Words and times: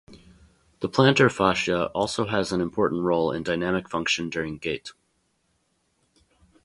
The 0.79 0.89
plantar 0.89 1.31
fascia 1.31 1.89
also 1.91 2.25
has 2.25 2.51
an 2.51 2.59
important 2.59 3.03
role 3.03 3.31
in 3.31 3.43
dynamic 3.43 3.87
function 3.87 4.31
during 4.31 4.57
gait. 4.57 4.93